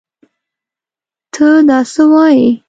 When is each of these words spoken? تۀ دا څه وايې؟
تۀ 1.33 1.47
دا 1.67 1.79
څه 1.93 2.03
وايې؟ 2.11 2.47